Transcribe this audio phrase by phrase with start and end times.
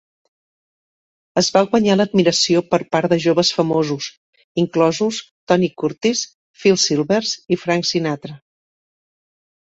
[1.41, 4.07] Es va guanyar l'admiració per part de joves famosos,
[4.63, 5.21] inclosos
[5.53, 6.25] Tony Curtis,
[6.65, 8.37] Phil Silvers i Frank Sinatra.